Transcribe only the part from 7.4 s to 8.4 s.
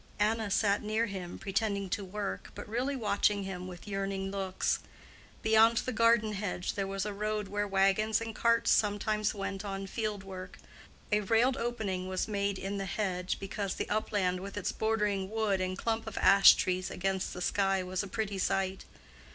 where wagons and